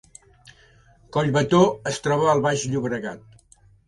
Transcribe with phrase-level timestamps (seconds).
[1.17, 1.59] Collbató
[1.91, 3.53] es troba al Baix Llobregat